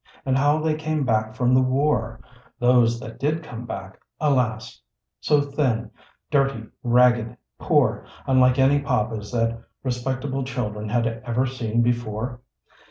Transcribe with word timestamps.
And 0.25 0.35
how 0.35 0.57
they 0.57 0.73
came 0.73 1.03
back 1.05 1.35
from 1.35 1.53
the 1.53 1.61
war— 1.61 2.21
^those 2.59 2.99
that 3.01 3.19
did 3.19 3.43
come 3.43 3.67
back, 3.67 3.99
alas!— 4.19 4.81
so 5.21 5.41
thin, 5.41 5.91
dirty, 6.31 6.63
ragged, 6.81 7.37
poor, 7.59 8.03
unlike 8.25 8.57
any 8.57 8.79
Papas 8.79 9.31
that 9.31 9.61
respectable 9.83 10.43
children 10.43 10.89
had 10.89 11.05
ever 11.23 11.45
seen 11.45 11.83
before? 11.83 12.41